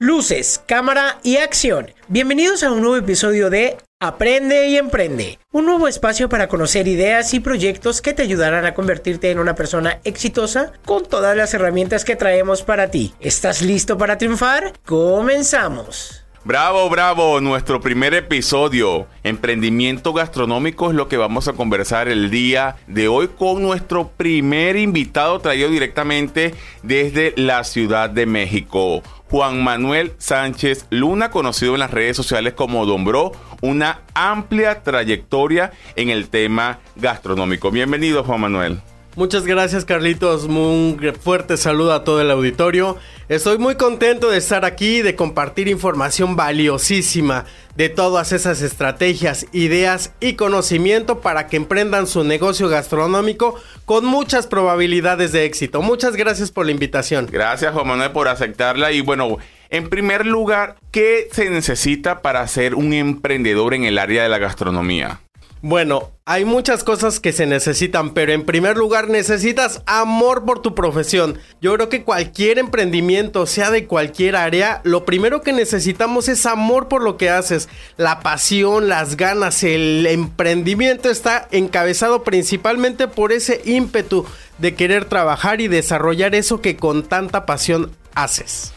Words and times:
Luces, 0.00 0.62
cámara 0.64 1.18
y 1.24 1.38
acción. 1.38 1.90
Bienvenidos 2.06 2.62
a 2.62 2.70
un 2.70 2.82
nuevo 2.82 2.96
episodio 2.96 3.50
de 3.50 3.78
Aprende 3.98 4.68
y 4.68 4.76
Emprende, 4.76 5.40
un 5.50 5.66
nuevo 5.66 5.88
espacio 5.88 6.28
para 6.28 6.46
conocer 6.46 6.86
ideas 6.86 7.34
y 7.34 7.40
proyectos 7.40 8.00
que 8.00 8.14
te 8.14 8.22
ayudarán 8.22 8.64
a 8.64 8.74
convertirte 8.74 9.32
en 9.32 9.40
una 9.40 9.56
persona 9.56 9.98
exitosa 10.04 10.72
con 10.84 11.04
todas 11.04 11.36
las 11.36 11.52
herramientas 11.52 12.04
que 12.04 12.14
traemos 12.14 12.62
para 12.62 12.92
ti. 12.92 13.12
¿Estás 13.18 13.60
listo 13.60 13.98
para 13.98 14.18
triunfar? 14.18 14.72
Comenzamos. 14.86 16.27
Bravo, 16.48 16.88
bravo, 16.88 17.42
nuestro 17.42 17.78
primer 17.78 18.14
episodio, 18.14 19.06
emprendimiento 19.22 20.14
gastronómico 20.14 20.88
es 20.88 20.96
lo 20.96 21.06
que 21.06 21.18
vamos 21.18 21.46
a 21.46 21.52
conversar 21.52 22.08
el 22.08 22.30
día 22.30 22.76
de 22.86 23.06
hoy 23.06 23.28
con 23.28 23.60
nuestro 23.60 24.08
primer 24.08 24.76
invitado 24.76 25.40
traído 25.40 25.68
directamente 25.68 26.54
desde 26.82 27.34
la 27.36 27.64
Ciudad 27.64 28.08
de 28.08 28.24
México. 28.24 29.02
Juan 29.28 29.62
Manuel 29.62 30.14
Sánchez 30.16 30.86
Luna, 30.88 31.30
conocido 31.30 31.74
en 31.74 31.80
las 31.80 31.90
redes 31.90 32.16
sociales 32.16 32.54
como 32.54 32.86
Don 32.86 33.04
Bro, 33.04 33.32
una 33.60 34.00
amplia 34.14 34.82
trayectoria 34.82 35.72
en 35.96 36.08
el 36.08 36.30
tema 36.30 36.78
gastronómico. 36.96 37.70
Bienvenido, 37.70 38.24
Juan 38.24 38.40
Manuel. 38.40 38.80
Muchas 39.18 39.44
gracias 39.46 39.84
Carlitos, 39.84 40.44
un 40.44 40.96
fuerte 41.20 41.56
saludo 41.56 41.92
a 41.92 42.04
todo 42.04 42.20
el 42.20 42.30
auditorio. 42.30 42.98
Estoy 43.28 43.58
muy 43.58 43.74
contento 43.74 44.30
de 44.30 44.38
estar 44.38 44.64
aquí, 44.64 45.02
de 45.02 45.16
compartir 45.16 45.66
información 45.66 46.36
valiosísima 46.36 47.44
de 47.74 47.88
todas 47.88 48.30
esas 48.30 48.62
estrategias, 48.62 49.46
ideas 49.50 50.12
y 50.20 50.34
conocimiento 50.34 51.20
para 51.20 51.48
que 51.48 51.56
emprendan 51.56 52.06
su 52.06 52.22
negocio 52.22 52.68
gastronómico 52.68 53.56
con 53.86 54.04
muchas 54.04 54.46
probabilidades 54.46 55.32
de 55.32 55.46
éxito. 55.46 55.82
Muchas 55.82 56.14
gracias 56.14 56.52
por 56.52 56.66
la 56.66 56.70
invitación. 56.70 57.26
Gracias 57.28 57.74
Juan 57.74 57.88
Manuel 57.88 58.12
por 58.12 58.28
aceptarla 58.28 58.92
y 58.92 59.00
bueno, 59.00 59.38
en 59.70 59.90
primer 59.90 60.26
lugar, 60.26 60.76
¿qué 60.92 61.26
se 61.32 61.50
necesita 61.50 62.22
para 62.22 62.46
ser 62.46 62.76
un 62.76 62.92
emprendedor 62.92 63.74
en 63.74 63.82
el 63.82 63.98
área 63.98 64.22
de 64.22 64.28
la 64.28 64.38
gastronomía? 64.38 65.22
Bueno, 65.60 66.12
hay 66.24 66.44
muchas 66.44 66.84
cosas 66.84 67.18
que 67.18 67.32
se 67.32 67.44
necesitan, 67.44 68.14
pero 68.14 68.32
en 68.32 68.46
primer 68.46 68.76
lugar 68.76 69.08
necesitas 69.08 69.82
amor 69.86 70.44
por 70.44 70.62
tu 70.62 70.72
profesión. 70.72 71.36
Yo 71.60 71.74
creo 71.74 71.88
que 71.88 72.04
cualquier 72.04 72.60
emprendimiento, 72.60 73.44
sea 73.44 73.72
de 73.72 73.86
cualquier 73.86 74.36
área, 74.36 74.80
lo 74.84 75.04
primero 75.04 75.40
que 75.40 75.52
necesitamos 75.52 76.28
es 76.28 76.46
amor 76.46 76.86
por 76.86 77.02
lo 77.02 77.16
que 77.16 77.30
haces. 77.30 77.68
La 77.96 78.20
pasión, 78.20 78.88
las 78.88 79.16
ganas, 79.16 79.64
el 79.64 80.06
emprendimiento 80.06 81.10
está 81.10 81.48
encabezado 81.50 82.22
principalmente 82.22 83.08
por 83.08 83.32
ese 83.32 83.60
ímpetu 83.64 84.26
de 84.58 84.76
querer 84.76 85.06
trabajar 85.06 85.60
y 85.60 85.66
desarrollar 85.66 86.36
eso 86.36 86.60
que 86.60 86.76
con 86.76 87.02
tanta 87.02 87.46
pasión 87.46 87.90
haces. 88.14 88.72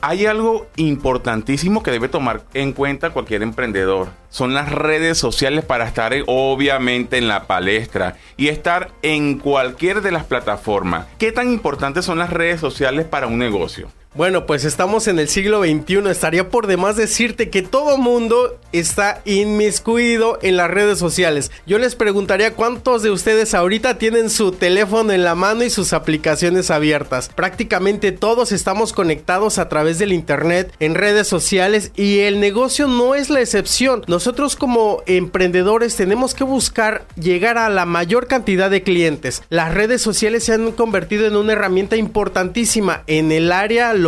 Hay 0.00 0.26
algo 0.26 0.68
importantísimo 0.76 1.82
que 1.82 1.90
debe 1.90 2.08
tomar 2.08 2.42
en 2.54 2.72
cuenta 2.72 3.10
cualquier 3.10 3.42
emprendedor. 3.42 4.10
Son 4.30 4.54
las 4.54 4.70
redes 4.70 5.18
sociales 5.18 5.64
para 5.64 5.86
estar 5.86 6.12
obviamente 6.28 7.18
en 7.18 7.26
la 7.26 7.48
palestra 7.48 8.16
y 8.36 8.46
estar 8.46 8.92
en 9.02 9.38
cualquier 9.38 10.00
de 10.00 10.12
las 10.12 10.22
plataformas. 10.22 11.06
¿Qué 11.18 11.32
tan 11.32 11.50
importantes 11.50 12.04
son 12.04 12.18
las 12.18 12.30
redes 12.30 12.60
sociales 12.60 13.06
para 13.06 13.26
un 13.26 13.38
negocio? 13.38 13.90
Bueno, 14.18 14.46
pues 14.46 14.64
estamos 14.64 15.06
en 15.06 15.20
el 15.20 15.28
siglo 15.28 15.62
XXI. 15.62 16.10
Estaría 16.10 16.48
por 16.48 16.66
demás 16.66 16.96
decirte 16.96 17.50
que 17.50 17.62
todo 17.62 17.98
mundo 17.98 18.58
está 18.72 19.22
inmiscuido 19.24 20.40
en 20.42 20.56
las 20.56 20.68
redes 20.68 20.98
sociales. 20.98 21.52
Yo 21.66 21.78
les 21.78 21.94
preguntaría 21.94 22.54
cuántos 22.54 23.04
de 23.04 23.12
ustedes 23.12 23.54
ahorita 23.54 23.96
tienen 23.96 24.28
su 24.28 24.50
teléfono 24.50 25.12
en 25.12 25.22
la 25.22 25.36
mano 25.36 25.62
y 25.62 25.70
sus 25.70 25.92
aplicaciones 25.92 26.72
abiertas. 26.72 27.30
Prácticamente 27.32 28.10
todos 28.10 28.50
estamos 28.50 28.92
conectados 28.92 29.56
a 29.58 29.68
través 29.68 30.00
del 30.00 30.12
internet, 30.12 30.74
en 30.80 30.96
redes 30.96 31.28
sociales 31.28 31.92
y 31.94 32.18
el 32.18 32.40
negocio 32.40 32.88
no 32.88 33.14
es 33.14 33.30
la 33.30 33.40
excepción. 33.40 34.02
Nosotros 34.08 34.56
como 34.56 35.00
emprendedores 35.06 35.94
tenemos 35.94 36.34
que 36.34 36.42
buscar 36.42 37.06
llegar 37.14 37.56
a 37.56 37.68
la 37.68 37.86
mayor 37.86 38.26
cantidad 38.26 38.68
de 38.68 38.82
clientes. 38.82 39.44
Las 39.48 39.72
redes 39.72 40.02
sociales 40.02 40.42
se 40.42 40.54
han 40.54 40.72
convertido 40.72 41.24
en 41.24 41.36
una 41.36 41.52
herramienta 41.52 41.94
importantísima 41.94 43.04
en 43.06 43.30
el 43.30 43.52
área 43.52 43.94
local 43.94 44.07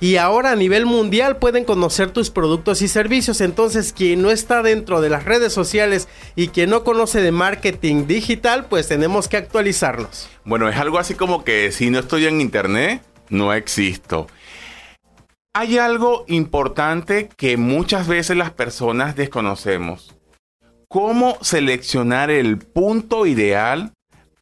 y 0.00 0.16
ahora 0.16 0.52
a 0.52 0.56
nivel 0.56 0.86
mundial 0.86 1.36
pueden 1.36 1.64
conocer 1.64 2.10
tus 2.10 2.30
productos 2.30 2.82
y 2.82 2.88
servicios. 2.88 3.40
Entonces, 3.40 3.92
quien 3.92 4.22
no 4.22 4.30
está 4.30 4.62
dentro 4.62 5.00
de 5.00 5.10
las 5.10 5.24
redes 5.24 5.52
sociales 5.52 6.08
y 6.36 6.48
quien 6.48 6.70
no 6.70 6.84
conoce 6.84 7.20
de 7.20 7.32
marketing 7.32 8.06
digital, 8.06 8.66
pues 8.66 8.88
tenemos 8.88 9.28
que 9.28 9.36
actualizarnos. 9.36 10.28
Bueno, 10.44 10.68
es 10.68 10.76
algo 10.76 10.98
así 10.98 11.14
como 11.14 11.44
que 11.44 11.70
si 11.72 11.90
no 11.90 11.98
estoy 11.98 12.26
en 12.26 12.40
internet, 12.40 13.02
no 13.28 13.52
existo. 13.52 14.26
Hay 15.52 15.78
algo 15.78 16.24
importante 16.28 17.28
que 17.36 17.56
muchas 17.56 18.06
veces 18.06 18.36
las 18.36 18.52
personas 18.52 19.16
desconocemos. 19.16 20.14
¿Cómo 20.88 21.38
seleccionar 21.40 22.30
el 22.30 22.58
punto 22.58 23.26
ideal 23.26 23.92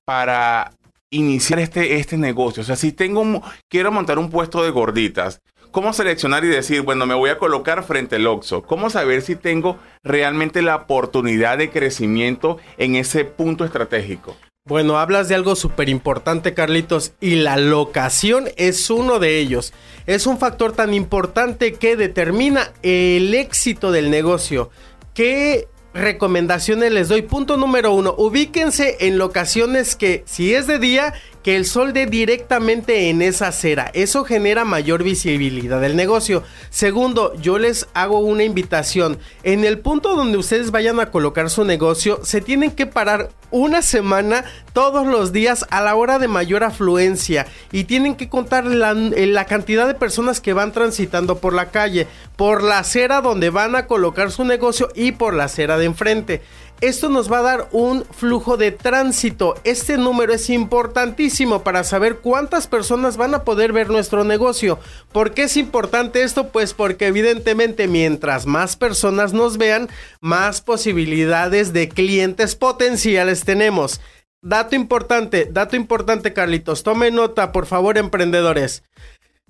para 0.04 0.72
iniciar 1.10 1.60
este, 1.60 1.96
este 1.96 2.16
negocio? 2.16 2.62
O 2.62 2.66
sea, 2.66 2.76
si 2.76 2.92
tengo, 2.92 3.42
quiero 3.68 3.92
montar 3.92 4.18
un 4.18 4.30
puesto 4.30 4.62
de 4.62 4.70
gorditas, 4.70 5.40
¿cómo 5.70 5.92
seleccionar 5.92 6.44
y 6.44 6.48
decir, 6.48 6.82
bueno, 6.82 7.06
me 7.06 7.14
voy 7.14 7.30
a 7.30 7.38
colocar 7.38 7.82
frente 7.84 8.16
al 8.16 8.26
Oxxo? 8.26 8.62
¿Cómo 8.62 8.90
saber 8.90 9.22
si 9.22 9.36
tengo 9.36 9.78
realmente 10.02 10.62
la 10.62 10.76
oportunidad 10.76 11.58
de 11.58 11.70
crecimiento 11.70 12.58
en 12.76 12.96
ese 12.96 13.24
punto 13.24 13.64
estratégico? 13.64 14.36
Bueno, 14.68 14.98
hablas 14.98 15.30
de 15.30 15.34
algo 15.34 15.56
súper 15.56 15.88
importante, 15.88 16.52
Carlitos, 16.52 17.12
y 17.20 17.36
la 17.36 17.56
locación 17.56 18.50
es 18.58 18.90
uno 18.90 19.18
de 19.18 19.38
ellos. 19.38 19.72
Es 20.04 20.26
un 20.26 20.36
factor 20.36 20.72
tan 20.72 20.92
importante 20.92 21.72
que 21.72 21.96
determina 21.96 22.70
el 22.82 23.34
éxito 23.34 23.92
del 23.92 24.10
negocio. 24.10 24.68
¿Qué 25.14 25.68
recomendaciones 25.94 26.92
les 26.92 27.08
doy? 27.08 27.22
Punto 27.22 27.56
número 27.56 27.92
uno, 27.92 28.14
ubíquense 28.16 28.96
en 29.00 29.18
locaciones 29.18 29.96
que, 29.96 30.22
si 30.26 30.54
es 30.54 30.66
de 30.66 30.78
día, 30.78 31.14
que 31.48 31.56
el 31.56 31.64
sol 31.64 31.94
dé 31.94 32.04
directamente 32.04 33.08
en 33.08 33.22
esa 33.22 33.48
acera. 33.48 33.90
Eso 33.94 34.22
genera 34.22 34.66
mayor 34.66 35.02
visibilidad 35.02 35.80
del 35.80 35.96
negocio. 35.96 36.42
Segundo, 36.68 37.32
yo 37.40 37.58
les 37.58 37.88
hago 37.94 38.18
una 38.18 38.44
invitación. 38.44 39.18
En 39.44 39.64
el 39.64 39.78
punto 39.78 40.14
donde 40.14 40.36
ustedes 40.36 40.72
vayan 40.72 41.00
a 41.00 41.10
colocar 41.10 41.48
su 41.48 41.64
negocio, 41.64 42.20
se 42.22 42.42
tienen 42.42 42.72
que 42.72 42.84
parar 42.84 43.30
una 43.50 43.80
semana 43.80 44.44
todos 44.74 45.06
los 45.06 45.32
días 45.32 45.64
a 45.70 45.80
la 45.80 45.94
hora 45.94 46.18
de 46.18 46.28
mayor 46.28 46.64
afluencia 46.64 47.46
y 47.72 47.84
tienen 47.84 48.14
que 48.14 48.28
contar 48.28 48.66
la, 48.66 48.92
la, 48.92 49.44
cantidad 49.46 49.86
de 49.86 49.94
personas 49.94 50.42
que 50.42 50.52
van 50.52 50.72
transitando 50.72 51.38
por 51.38 51.54
la 51.54 51.70
calle, 51.70 52.06
por 52.36 52.62
la 52.62 52.80
acera 52.80 53.22
donde 53.22 53.48
van 53.48 53.74
a 53.74 53.86
colocar 53.86 54.30
su 54.30 54.44
negocio 54.44 54.90
y 54.94 55.12
por 55.12 55.32
la 55.32 55.44
acera 55.44 55.78
de 55.78 55.86
enfrente. 55.86 56.42
Esto 56.80 57.08
nos 57.08 57.30
va 57.30 57.40
a 57.40 57.42
dar 57.42 57.68
un 57.72 58.04
flujo 58.04 58.56
de 58.56 58.70
tránsito. 58.70 59.56
Este 59.64 59.98
número 59.98 60.32
es 60.32 60.48
importantísimo 60.48 61.64
para 61.64 61.82
saber 61.82 62.18
cuántas 62.18 62.68
personas 62.68 63.16
van 63.16 63.34
a 63.34 63.42
poder 63.42 63.72
ver 63.72 63.90
nuestro 63.90 64.22
negocio. 64.22 64.78
¿Por 65.10 65.34
qué 65.34 65.44
es 65.44 65.56
importante 65.56 66.22
esto? 66.22 66.50
Pues 66.50 66.74
porque 66.74 67.08
evidentemente 67.08 67.88
mientras 67.88 68.46
más 68.46 68.76
personas 68.76 69.32
nos 69.32 69.58
vean, 69.58 69.88
más 70.20 70.60
posibilidades 70.60 71.72
de 71.72 71.88
clientes 71.88 72.54
potenciales 72.54 73.44
tenemos. 73.44 74.00
Dato 74.40 74.76
importante, 74.76 75.48
dato 75.50 75.74
importante 75.74 76.32
Carlitos, 76.32 76.84
tome 76.84 77.10
nota 77.10 77.50
por 77.50 77.66
favor 77.66 77.98
emprendedores. 77.98 78.84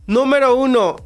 Número 0.06 0.56
uno, 0.56 0.96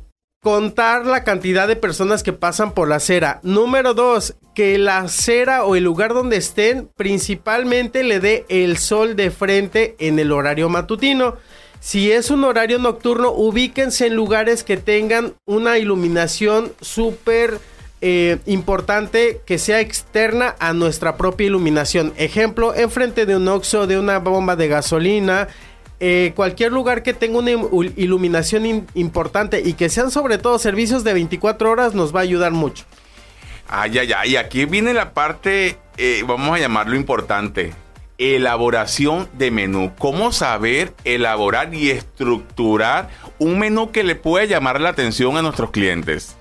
contar 0.43 1.07
la 1.07 1.23
cantidad 1.23 1.69
de 1.69 1.77
personas 1.77 2.25
que 2.25 2.33
pasan 2.33 2.73
por 2.73 2.89
la 2.89 2.97
acera. 2.97 3.39
Número 3.45 3.95
dos, 3.95 4.35
que 4.57 4.77
la 4.77 4.99
acera 4.99 5.65
o 5.65 5.77
el 5.77 5.85
lugar 5.85 6.15
donde 6.15 6.37
estén 6.37 6.91
principalmente 6.97 8.03
le 8.03 8.19
dé 8.19 8.45
el 8.49 8.77
sol 8.77 9.15
de 9.15 9.31
frente 9.31 9.95
en 10.01 10.19
el 10.19 10.33
horario 10.33 10.69
matutino. 10.69 11.37
Si 11.79 12.11
es 12.11 12.31
un 12.31 12.43
horario 12.43 12.81
nocturno, 12.81 13.31
ubíquense 13.31 14.09
en 14.09 14.17
lugares 14.17 14.65
que 14.65 14.77
tengan 14.77 15.35
una 15.47 15.79
iluminación 15.79 16.73
súper 16.81 17.61
eh, 18.01 18.39
importante 18.47 19.43
que 19.47 19.59
sea 19.59 19.81
externa 19.81 20.57
a 20.59 20.73
nuestra 20.73 21.17
propia 21.17 21.47
iluminación. 21.47 22.13
Ejemplo, 22.17 22.75
enfrente 22.75 23.27
de 23.27 23.37
un 23.37 23.47
oxo, 23.47 23.87
de 23.87 23.97
una 23.97 24.19
bomba 24.19 24.57
de 24.57 24.67
gasolina, 24.67 25.47
eh, 26.05 26.33
cualquier 26.35 26.73
lugar 26.73 27.05
que 27.05 27.15
tenga 27.15 27.39
una 27.39 27.53
iluminación 27.95 28.89
importante 28.95 29.63
y 29.65 29.75
que 29.75 29.89
sean 29.89 30.11
sobre 30.11 30.37
todo 30.37 30.59
servicios 30.59 31.05
de 31.05 31.13
24 31.13 31.71
horas 31.71 31.95
nos 31.95 32.13
va 32.13 32.19
a 32.19 32.23
ayudar 32.25 32.51
mucho. 32.51 32.85
Ay, 33.69 33.97
ay, 33.99 34.13
ay, 34.13 34.35
aquí 34.35 34.65
viene 34.65 34.95
la 34.95 35.15
parte, 35.15 35.79
eh, 35.99 36.25
vamos 36.27 36.57
a 36.57 36.59
llamarlo 36.59 36.97
importante, 36.97 37.73
elaboración 38.19 39.29
de 39.35 39.53
menú. 39.53 39.93
¿Cómo 39.97 40.33
saber 40.33 40.93
elaborar 41.05 41.73
y 41.73 41.91
estructurar 41.91 43.09
un 43.39 43.61
menú 43.61 43.93
que 43.93 44.03
le 44.03 44.17
pueda 44.17 44.45
llamar 44.45 44.81
la 44.81 44.89
atención 44.89 45.37
a 45.37 45.43
nuestros 45.43 45.71
clientes? 45.71 46.35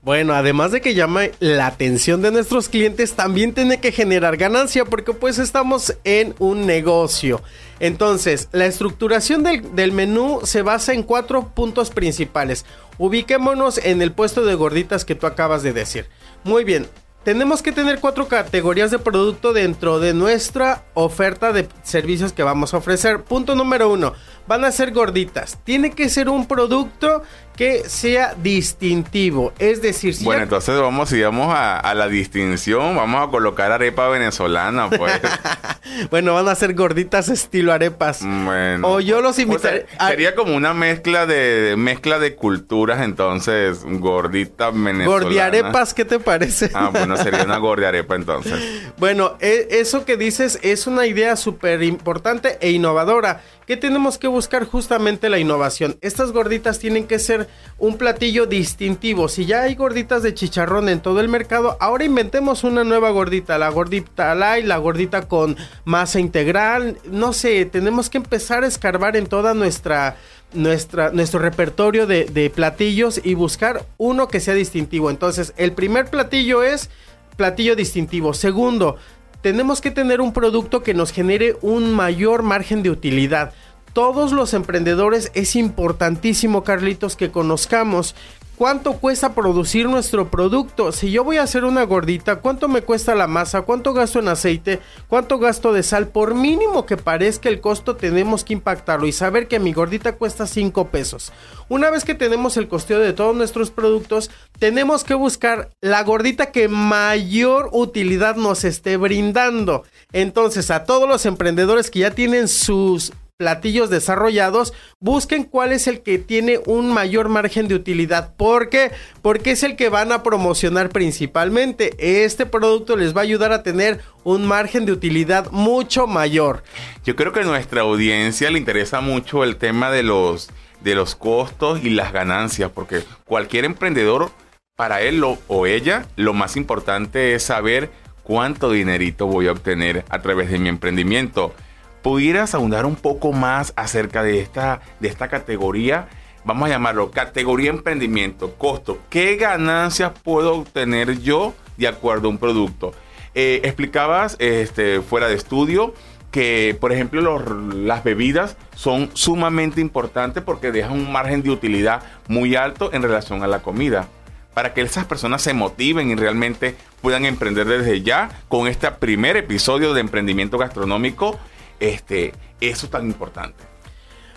Bueno, 0.00 0.32
además 0.32 0.72
de 0.72 0.80
que 0.80 0.94
llame 0.94 1.32
la 1.38 1.66
atención 1.66 2.22
de 2.22 2.30
nuestros 2.30 2.70
clientes, 2.70 3.12
también 3.12 3.52
tiene 3.52 3.78
que 3.78 3.92
generar 3.92 4.38
ganancia 4.38 4.86
porque 4.86 5.12
pues 5.12 5.38
estamos 5.38 5.94
en 6.04 6.34
un 6.38 6.64
negocio. 6.64 7.42
Entonces, 7.80 8.48
la 8.52 8.66
estructuración 8.66 9.42
del, 9.42 9.92
menú 9.92 10.40
se 10.44 10.62
basa 10.62 10.92
en 10.92 11.02
cuatro 11.02 11.48
puntos 11.48 11.90
principales. 11.90 12.66
Ubiquémonos 12.98 13.78
en 13.78 14.02
el 14.02 14.12
puesto 14.12 14.44
de 14.44 14.54
gorditas 14.54 15.06
que 15.06 15.14
tú 15.14 15.26
acabas 15.26 15.62
de 15.62 15.72
decir. 15.72 16.06
Muy 16.44 16.64
bien, 16.64 16.86
tenemos 17.24 17.62
que 17.62 17.72
tener 17.72 17.98
cuatro 17.98 18.28
categorías 18.28 18.90
de 18.90 18.98
producto 18.98 19.54
dentro 19.54 19.98
de 19.98 20.12
nuestra 20.12 20.84
oferta 20.92 21.52
de 21.52 21.68
servicios 21.82 22.34
que 22.34 22.42
vamos 22.42 22.74
a 22.74 22.78
ofrecer. 22.78 23.24
Punto 23.24 23.54
número 23.54 23.90
uno, 23.90 24.12
van 24.50 24.64
a 24.64 24.72
ser 24.72 24.90
gorditas. 24.90 25.58
Tiene 25.62 25.92
que 25.92 26.08
ser 26.08 26.28
un 26.28 26.48
producto 26.48 27.22
que 27.60 27.88
sea 27.88 28.34
distintivo. 28.42 29.52
Es 29.60 29.80
decir, 29.80 30.14
si 30.14 30.24
Bueno, 30.24 30.42
entonces 30.42 30.80
vamos, 30.80 31.10
si 31.10 31.20
vamos 31.20 31.54
a, 31.54 31.94
la 31.94 32.08
distinción, 32.08 32.96
vamos 32.96 33.28
a 33.28 33.30
colocar 33.30 33.70
arepa 33.70 34.08
venezolana, 34.08 34.88
pues. 34.88 35.20
bueno, 36.10 36.34
van 36.34 36.48
a 36.48 36.54
ser 36.56 36.74
gorditas 36.74 37.28
estilo 37.28 37.72
arepas. 37.72 38.22
Bueno. 38.24 38.88
O 38.88 39.00
yo 39.00 39.20
los 39.20 39.38
invitaré. 39.38 39.86
sería 40.08 40.34
como 40.34 40.56
una 40.56 40.74
mezcla 40.74 41.26
de 41.26 41.74
mezcla 41.76 42.18
de 42.18 42.34
culturas, 42.34 43.02
entonces, 43.02 43.84
gordita 43.84 44.70
venezolana. 44.70 45.06
Gordiarepas, 45.06 45.94
¿qué 45.94 46.04
te 46.04 46.18
parece? 46.18 46.70
ah, 46.74 46.88
bueno, 46.90 47.16
sería 47.22 47.44
una 47.44 47.58
gordiarepa 47.58 48.16
entonces. 48.16 48.58
bueno, 48.96 49.36
e, 49.38 49.68
eso 49.70 50.04
que 50.04 50.16
dices 50.16 50.58
es 50.62 50.88
una 50.88 51.06
idea 51.06 51.36
súper 51.36 51.84
importante 51.84 52.58
e 52.60 52.70
innovadora. 52.70 53.42
¿Qué 53.70 53.76
tenemos 53.76 54.18
que 54.18 54.26
buscar 54.26 54.64
justamente 54.64 55.28
la 55.30 55.38
innovación? 55.38 55.96
Estas 56.00 56.32
gorditas 56.32 56.80
tienen 56.80 57.06
que 57.06 57.20
ser 57.20 57.48
un 57.78 57.98
platillo 57.98 58.46
distintivo. 58.46 59.28
Si 59.28 59.46
ya 59.46 59.62
hay 59.62 59.76
gorditas 59.76 60.24
de 60.24 60.34
chicharrón 60.34 60.88
en 60.88 60.98
todo 60.98 61.20
el 61.20 61.28
mercado, 61.28 61.76
ahora 61.78 62.02
inventemos 62.02 62.64
una 62.64 62.82
nueva 62.82 63.10
gordita. 63.10 63.58
La 63.58 63.68
gordita 63.68 64.34
light, 64.34 64.66
la 64.66 64.78
gordita 64.78 65.28
con 65.28 65.56
masa 65.84 66.18
integral. 66.18 66.98
No 67.12 67.32
sé, 67.32 67.64
tenemos 67.64 68.10
que 68.10 68.18
empezar 68.18 68.64
a 68.64 68.66
escarbar 68.66 69.16
en 69.16 69.28
toda 69.28 69.54
nuestra 69.54 70.16
nuestra, 70.52 71.12
nuestro 71.12 71.38
repertorio 71.38 72.08
de, 72.08 72.24
de, 72.24 72.50
platillos 72.50 73.20
y 73.22 73.34
buscar 73.34 73.86
uno 73.98 74.26
que 74.26 74.40
sea 74.40 74.54
distintivo. 74.54 75.10
Entonces, 75.10 75.54
el 75.56 75.74
primer 75.74 76.10
platillo 76.10 76.64
es 76.64 76.90
platillo 77.36 77.76
distintivo. 77.76 78.34
Segundo, 78.34 78.96
tenemos 79.42 79.80
que 79.80 79.90
tener 79.90 80.20
un 80.20 80.32
producto 80.32 80.82
que 80.82 80.94
nos 80.94 81.12
genere 81.12 81.56
un 81.62 81.92
mayor 81.92 82.42
margen 82.42 82.82
de 82.82 82.90
utilidad. 82.90 83.52
Todos 83.92 84.32
los 84.32 84.54
emprendedores 84.54 85.32
es 85.34 85.56
importantísimo, 85.56 86.62
Carlitos, 86.62 87.16
que 87.16 87.30
conozcamos 87.30 88.14
cuánto 88.60 88.98
cuesta 88.98 89.34
producir 89.34 89.88
nuestro 89.88 90.30
producto. 90.30 90.92
Si 90.92 91.10
yo 91.10 91.24
voy 91.24 91.38
a 91.38 91.44
hacer 91.44 91.64
una 91.64 91.84
gordita, 91.84 92.40
cuánto 92.42 92.68
me 92.68 92.82
cuesta 92.82 93.14
la 93.14 93.26
masa, 93.26 93.62
cuánto 93.62 93.94
gasto 93.94 94.18
en 94.18 94.28
aceite, 94.28 94.80
cuánto 95.08 95.38
gasto 95.38 95.72
de 95.72 95.82
sal. 95.82 96.08
Por 96.08 96.34
mínimo 96.34 96.84
que 96.84 96.98
parezca 96.98 97.48
el 97.48 97.62
costo, 97.62 97.96
tenemos 97.96 98.44
que 98.44 98.52
impactarlo 98.52 99.06
y 99.06 99.12
saber 99.12 99.48
que 99.48 99.60
mi 99.60 99.72
gordita 99.72 100.16
cuesta 100.16 100.46
5 100.46 100.88
pesos. 100.88 101.32
Una 101.70 101.88
vez 101.88 102.04
que 102.04 102.14
tenemos 102.14 102.58
el 102.58 102.68
costeo 102.68 102.98
de 102.98 103.14
todos 103.14 103.34
nuestros 103.34 103.70
productos, 103.70 104.30
tenemos 104.58 105.04
que 105.04 105.14
buscar 105.14 105.70
la 105.80 106.02
gordita 106.02 106.52
que 106.52 106.68
mayor 106.68 107.70
utilidad 107.72 108.36
nos 108.36 108.64
esté 108.64 108.98
brindando. 108.98 109.84
Entonces, 110.12 110.70
a 110.70 110.84
todos 110.84 111.08
los 111.08 111.24
emprendedores 111.24 111.90
que 111.90 112.00
ya 112.00 112.10
tienen 112.10 112.46
sus 112.46 113.10
platillos 113.40 113.88
desarrollados, 113.88 114.74
busquen 114.98 115.44
cuál 115.44 115.72
es 115.72 115.86
el 115.86 116.02
que 116.02 116.18
tiene 116.18 116.60
un 116.66 116.92
mayor 116.92 117.30
margen 117.30 117.68
de 117.68 117.74
utilidad. 117.74 118.34
¿Por 118.36 118.68
qué? 118.68 118.92
Porque 119.22 119.52
es 119.52 119.62
el 119.62 119.76
que 119.76 119.88
van 119.88 120.12
a 120.12 120.22
promocionar 120.22 120.90
principalmente. 120.90 121.94
Este 122.26 122.44
producto 122.44 122.98
les 122.98 123.16
va 123.16 123.20
a 123.20 123.24
ayudar 123.24 123.52
a 123.52 123.62
tener 123.62 124.02
un 124.24 124.46
margen 124.46 124.84
de 124.84 124.92
utilidad 124.92 125.50
mucho 125.52 126.06
mayor. 126.06 126.64
Yo 127.02 127.16
creo 127.16 127.32
que 127.32 127.40
a 127.40 127.44
nuestra 127.44 127.80
audiencia 127.80 128.50
le 128.50 128.58
interesa 128.58 129.00
mucho 129.00 129.42
el 129.42 129.56
tema 129.56 129.90
de 129.90 130.02
los, 130.02 130.50
de 130.82 130.94
los 130.94 131.14
costos 131.14 131.82
y 131.82 131.88
las 131.88 132.12
ganancias, 132.12 132.70
porque 132.74 133.04
cualquier 133.24 133.64
emprendedor, 133.64 134.32
para 134.76 135.00
él 135.00 135.24
o 135.24 135.66
ella, 135.66 136.04
lo 136.16 136.34
más 136.34 136.58
importante 136.58 137.34
es 137.34 137.44
saber 137.44 137.90
cuánto 138.22 138.70
dinerito 138.70 139.26
voy 139.26 139.46
a 139.46 139.52
obtener 139.52 140.04
a 140.10 140.20
través 140.20 140.50
de 140.50 140.58
mi 140.58 140.68
emprendimiento 140.68 141.54
pudieras 142.02 142.54
ahondar 142.54 142.86
un 142.86 142.96
poco 142.96 143.32
más 143.32 143.72
acerca 143.76 144.22
de 144.22 144.40
esta, 144.40 144.80
de 145.00 145.08
esta 145.08 145.28
categoría, 145.28 146.08
vamos 146.44 146.66
a 146.66 146.72
llamarlo 146.72 147.10
categoría 147.10 147.70
emprendimiento, 147.70 148.54
costo, 148.54 148.98
¿qué 149.10 149.36
ganancias 149.36 150.12
puedo 150.22 150.54
obtener 150.54 151.20
yo 151.20 151.54
de 151.76 151.88
acuerdo 151.88 152.28
a 152.28 152.30
un 152.30 152.38
producto? 152.38 152.92
Eh, 153.34 153.60
explicabas 153.64 154.36
este, 154.40 155.00
fuera 155.02 155.28
de 155.28 155.34
estudio 155.34 155.94
que, 156.30 156.76
por 156.80 156.92
ejemplo, 156.92 157.44
las 157.74 158.04
bebidas 158.04 158.56
son 158.74 159.10
sumamente 159.14 159.80
importantes 159.80 160.42
porque 160.42 160.72
dejan 160.72 160.92
un 160.92 161.12
margen 161.12 161.42
de 161.42 161.50
utilidad 161.50 162.02
muy 162.28 162.56
alto 162.56 162.92
en 162.92 163.02
relación 163.02 163.42
a 163.42 163.48
la 163.48 163.60
comida. 163.60 164.08
Para 164.54 164.74
que 164.74 164.80
esas 164.80 165.06
personas 165.06 165.42
se 165.42 165.54
motiven 165.54 166.10
y 166.10 166.16
realmente 166.16 166.76
puedan 167.00 167.24
emprender 167.24 167.66
desde 167.66 168.02
ya 168.02 168.30
con 168.48 168.66
este 168.66 168.90
primer 168.92 169.36
episodio 169.36 169.94
de 169.94 170.00
emprendimiento 170.00 170.58
gastronómico 170.58 171.38
este, 171.80 172.32
eso 172.60 172.88
tan 172.88 173.06
importante. 173.06 173.64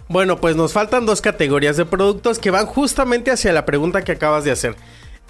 Bueno, 0.10 0.38
pues 0.40 0.56
nos 0.56 0.74
faltan 0.74 1.06
dos 1.06 1.22
categorías 1.22 1.78
de 1.78 1.86
productos 1.86 2.40
que 2.40 2.52
van 2.52 2.66
justamente 2.66 3.32
hacia 3.32 3.54
la 3.54 3.66
pregunta 3.66 4.04
que 4.04 4.12
acabas 4.12 4.44
de 4.44 4.52
hacer. 4.52 4.76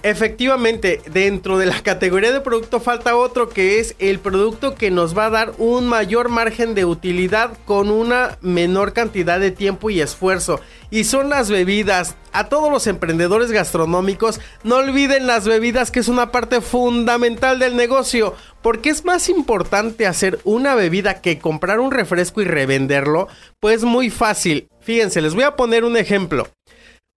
Efectivamente, 0.03 1.01
dentro 1.13 1.57
de 1.57 1.65
la 1.65 1.81
categoría 1.81 2.33
de 2.33 2.41
producto 2.41 2.81
falta 2.81 3.15
otro 3.15 3.47
que 3.47 3.79
es 3.79 3.95
el 3.99 4.19
producto 4.19 4.75
que 4.75 4.91
nos 4.91 5.17
va 5.17 5.27
a 5.27 5.29
dar 5.29 5.53
un 5.59 5.87
mayor 5.87 6.27
margen 6.27 6.75
de 6.75 6.83
utilidad 6.83 7.57
con 7.63 7.89
una 7.89 8.37
menor 8.41 8.91
cantidad 8.91 9.39
de 9.39 9.51
tiempo 9.51 9.89
y 9.89 10.01
esfuerzo. 10.01 10.59
Y 10.91 11.05
son 11.05 11.29
las 11.29 11.49
bebidas. 11.49 12.17
A 12.33 12.49
todos 12.49 12.69
los 12.69 12.85
emprendedores 12.87 13.51
gastronómicos, 13.51 14.41
no 14.63 14.75
olviden 14.77 15.25
las 15.25 15.47
bebidas 15.47 15.89
que 15.89 16.01
es 16.01 16.09
una 16.09 16.31
parte 16.31 16.59
fundamental 16.59 17.59
del 17.59 17.77
negocio. 17.77 18.35
Porque 18.61 18.89
es 18.89 19.05
más 19.05 19.29
importante 19.29 20.05
hacer 20.05 20.39
una 20.43 20.75
bebida 20.75 21.21
que 21.21 21.39
comprar 21.39 21.79
un 21.79 21.91
refresco 21.91 22.41
y 22.41 22.45
revenderlo. 22.45 23.29
Pues 23.61 23.85
muy 23.85 24.09
fácil. 24.09 24.67
Fíjense, 24.81 25.21
les 25.21 25.33
voy 25.33 25.43
a 25.43 25.55
poner 25.55 25.85
un 25.85 25.95
ejemplo. 25.95 26.49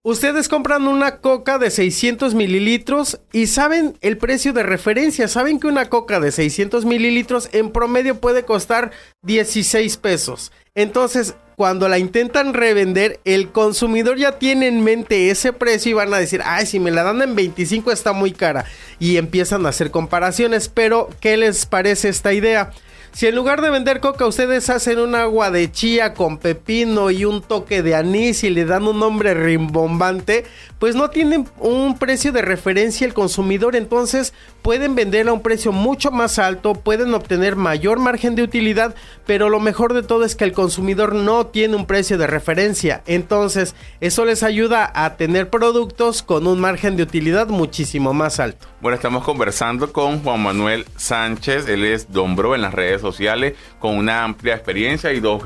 Ustedes 0.09 0.49
compran 0.49 0.87
una 0.87 1.17
coca 1.17 1.59
de 1.59 1.69
600 1.69 2.33
mililitros 2.33 3.19
y 3.33 3.49
saben 3.49 3.99
el 4.03 4.19
precio 4.19 4.53
de 4.53 4.63
referencia. 4.63 5.27
Saben 5.27 5.59
que 5.59 5.67
una 5.67 5.87
coca 5.87 6.21
de 6.21 6.31
600 6.31 6.85
mililitros 6.85 7.49
en 7.51 7.73
promedio 7.73 8.21
puede 8.21 8.45
costar 8.45 8.93
16 9.23 9.97
pesos. 9.97 10.53
Entonces, 10.77 11.35
cuando 11.57 11.89
la 11.89 11.99
intentan 11.99 12.55
revender, 12.55 13.19
el 13.25 13.51
consumidor 13.51 14.17
ya 14.17 14.39
tiene 14.39 14.69
en 14.69 14.85
mente 14.85 15.29
ese 15.29 15.53
precio 15.53 15.91
y 15.91 15.95
van 15.95 16.15
a 16.15 16.19
decir, 16.19 16.41
ay, 16.45 16.67
si 16.67 16.79
me 16.79 16.93
la 16.93 17.03
dan 17.03 17.21
en 17.21 17.35
25 17.35 17.91
está 17.91 18.13
muy 18.13 18.31
cara. 18.31 18.65
Y 19.01 19.17
empiezan 19.17 19.67
a 19.67 19.71
hacer 19.71 19.91
comparaciones. 19.91 20.69
Pero, 20.69 21.11
¿qué 21.19 21.37
les 21.37 21.67
parece 21.67 22.11
esta 22.11 22.33
idea? 22.33 22.71
Si 23.17 23.27
en 23.27 23.35
lugar 23.35 23.63
de 23.63 23.71
vender 23.71 24.01
coca 24.01 24.27
ustedes 24.27 24.69
hacen 24.69 24.99
un 24.99 25.15
agua 25.15 25.51
de 25.51 25.73
chía 25.73 26.13
con 26.13 26.37
pepino 26.37 27.11
y 27.11 27.25
un 27.25 27.41
toque 27.41 27.83
de 27.83 27.95
anís 27.95 28.45
y 28.45 28.51
le 28.51 28.67
dan 28.67 28.87
un 28.87 28.99
nombre 28.99 29.33
rimbombante, 29.33 30.45
pues 30.79 30.97
no 30.97 31.09
tienen 31.09 31.49
un 31.59 31.99
precio 31.99 32.31
de 32.31 32.43
referencia 32.43 33.07
el 33.07 33.15
consumidor, 33.15 33.75
entonces 33.75 34.35
pueden 34.61 34.95
venderla 34.95 35.31
a 35.31 35.35
un 35.35 35.41
precio 35.41 35.73
mucho 35.73 36.11
más 36.11 36.39
alto, 36.39 36.75
pueden 36.75 37.15
obtener 37.15 37.57
mayor 37.57 38.01
margen 38.01 38.35
de 38.35 38.43
utilidad, 38.43 38.95
pero 39.25 39.49
lo 39.49 39.61
mejor 39.61 39.95
de 39.95 40.03
todo 40.03 40.27
es 40.27 40.37
que 40.37 40.45
el 40.45 40.53
consumidor 40.53 41.15
no 41.15 41.47
tiene 41.47 41.75
un 41.75 41.87
precio 41.87 42.19
de 42.19 42.27
referencia, 42.27 43.03
entonces 43.07 43.75
eso 44.03 44.27
les 44.27 44.43
ayuda 44.43 44.93
a 44.95 45.17
tener 45.17 45.49
productos 45.49 46.23
con 46.23 46.47
un 46.47 46.61
margen 46.61 46.99
de 46.99 47.05
utilidad 47.05 47.49
muchísimo 47.49 48.13
más 48.13 48.41
alto. 48.41 48.67
Bueno, 48.87 48.95
estamos 48.95 49.25
conversando 49.25 49.93
con 49.93 50.23
Juan 50.23 50.41
Manuel 50.45 50.87
Sánchez, 50.95 51.69
él 51.69 51.85
es 51.85 52.13
Dombro 52.13 52.55
en 52.55 52.63
las 52.63 52.73
redes 52.73 53.01
sociales 53.01 53.55
con 53.81 53.97
una 53.99 54.23
amplia 54.23 54.55
experiencia 54.55 55.13
y 55.13 55.19
dos 55.19 55.43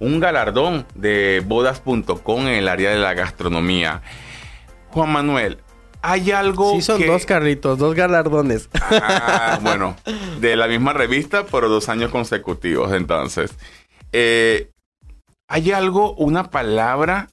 un 0.00 0.20
galardón 0.20 0.86
de 0.94 1.42
bodas.com 1.46 2.40
en 2.42 2.48
el 2.48 2.68
área 2.68 2.90
de 2.90 2.98
la 2.98 3.14
gastronomía. 3.14 4.02
Juan 4.90 5.10
Manuel, 5.10 5.60
hay 6.02 6.30
algo. 6.30 6.74
Sí, 6.74 6.82
son 6.82 7.06
dos 7.06 7.24
carritos, 7.24 7.78
dos 7.78 7.94
galardones. 7.94 8.68
Ah, 8.78 9.58
bueno, 9.62 9.96
de 10.40 10.54
la 10.54 10.66
misma 10.66 10.92
revista, 10.92 11.46
por 11.46 11.66
dos 11.66 11.88
años 11.88 12.10
consecutivos, 12.10 12.92
entonces. 12.92 13.54
Eh, 14.12 14.68
hay 15.48 15.72
algo, 15.72 16.12
una 16.16 16.50
palabra 16.50 17.30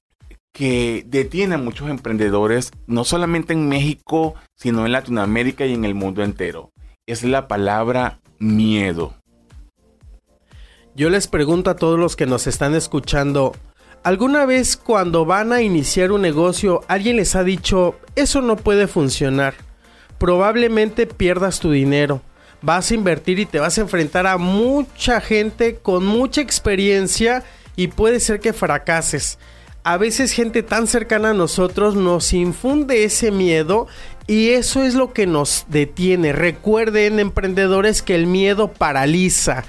que 0.53 1.03
detiene 1.07 1.55
a 1.55 1.57
muchos 1.57 1.89
emprendedores, 1.89 2.71
no 2.87 3.03
solamente 3.03 3.53
en 3.53 3.69
México, 3.69 4.35
sino 4.55 4.85
en 4.85 4.91
Latinoamérica 4.91 5.65
y 5.65 5.73
en 5.73 5.85
el 5.85 5.95
mundo 5.95 6.23
entero. 6.23 6.71
Es 7.05 7.23
la 7.23 7.47
palabra 7.47 8.19
miedo. 8.39 9.15
Yo 10.95 11.09
les 11.09 11.27
pregunto 11.27 11.69
a 11.69 11.75
todos 11.75 11.97
los 11.97 12.15
que 12.15 12.25
nos 12.25 12.47
están 12.47 12.75
escuchando, 12.75 13.55
¿alguna 14.03 14.45
vez 14.45 14.75
cuando 14.75 15.25
van 15.25 15.53
a 15.53 15.61
iniciar 15.61 16.11
un 16.11 16.21
negocio 16.21 16.81
alguien 16.87 17.15
les 17.15 17.35
ha 17.35 17.43
dicho, 17.43 17.97
eso 18.15 18.41
no 18.41 18.57
puede 18.57 18.87
funcionar? 18.87 19.53
probablemente 20.21 21.07
pierdas 21.07 21.59
tu 21.59 21.71
dinero. 21.71 22.21
Vas 22.61 22.91
a 22.91 22.93
invertir 22.93 23.39
y 23.39 23.47
te 23.47 23.59
vas 23.59 23.79
a 23.79 23.81
enfrentar 23.81 24.27
a 24.27 24.37
mucha 24.37 25.19
gente 25.19 25.77
con 25.77 26.05
mucha 26.05 26.41
experiencia 26.41 27.43
y 27.75 27.87
puede 27.87 28.19
ser 28.19 28.39
que 28.39 28.53
fracases. 28.53 29.39
A 29.83 29.97
veces 29.97 30.31
gente 30.31 30.61
tan 30.61 30.85
cercana 30.85 31.31
a 31.31 31.33
nosotros 31.33 31.95
nos 31.95 32.33
infunde 32.33 33.03
ese 33.03 33.31
miedo 33.31 33.87
y 34.27 34.49
eso 34.49 34.83
es 34.83 34.93
lo 34.93 35.11
que 35.11 35.25
nos 35.25 35.65
detiene. 35.69 36.33
Recuerden 36.33 37.19
emprendedores 37.19 38.03
que 38.03 38.13
el 38.13 38.27
miedo 38.27 38.71
paraliza. 38.71 39.63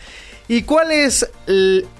¿Y 0.48 0.64
cuál 0.64 0.92
es 0.92 1.30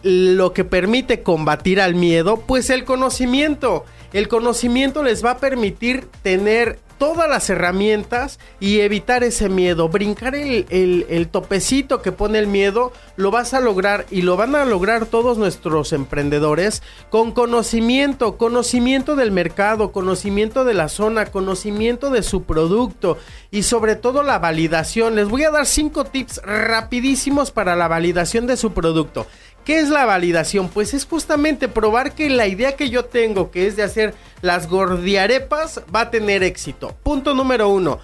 lo 0.02 0.52
que 0.52 0.64
permite 0.64 1.22
combatir 1.22 1.80
al 1.80 1.94
miedo? 1.94 2.36
Pues 2.36 2.68
el 2.68 2.84
conocimiento. 2.84 3.86
El 4.12 4.28
conocimiento 4.28 5.02
les 5.02 5.24
va 5.24 5.32
a 5.32 5.38
permitir 5.38 6.06
tener 6.22 6.80
todas 7.02 7.28
las 7.28 7.50
herramientas 7.50 8.38
y 8.60 8.78
evitar 8.78 9.24
ese 9.24 9.48
miedo. 9.48 9.88
Brincar 9.88 10.36
el, 10.36 11.28
topecito 11.32 12.00
que 12.00 12.12
pone 12.12 12.38
el 12.38 12.46
miedo 12.46 12.92
lo 13.16 13.32
vas 13.32 13.54
a 13.54 13.60
lograr 13.60 14.06
y 14.12 14.22
lo 14.22 14.36
van 14.36 14.54
a 14.54 14.64
lograr 14.64 15.06
todos 15.06 15.36
nuestros 15.36 15.92
emprendedores 15.92 16.80
con 17.10 17.32
conocimiento, 17.32 18.36
conocimiento 18.36 19.16
del 19.16 19.32
mercado, 19.32 19.90
conocimiento 19.90 20.64
de 20.64 20.74
la 20.74 20.88
zona, 20.88 21.26
conocimiento 21.26 22.08
de 22.10 22.22
su 22.22 22.44
producto 22.44 23.18
y 23.50 23.64
sobre 23.64 23.96
todo 23.96 24.22
la 24.22 24.38
validación. 24.38 25.16
Les 25.16 25.28
voy 25.28 25.42
a 25.42 25.50
dar 25.50 25.66
cinco 25.66 26.04
tips 26.04 26.40
rapidísimos 26.44 27.50
para 27.50 27.74
la 27.74 27.88
validación 27.88 28.46
de 28.46 28.56
su 28.56 28.74
producto. 28.74 29.26
¿Qué 29.64 29.78
es 29.78 29.90
la 29.90 30.04
validación? 30.04 30.68
Pues 30.68 30.92
es 30.92 31.06
justamente 31.06 31.68
probar 31.68 32.14
que 32.14 32.28
la 32.30 32.48
idea 32.48 32.74
que 32.74 32.90
yo 32.90 33.04
tengo, 33.04 33.52
que 33.52 33.68
es 33.68 33.76
de 33.76 33.84
hacer 33.84 34.14
las 34.40 34.68
gordiarepas, 34.68 35.82
va 35.94 36.02
a 36.02 36.10
tener 36.10 36.42
éxito. 36.42 36.96
Punto 37.04 37.32
número 37.32 37.68
uno. 37.68 38.00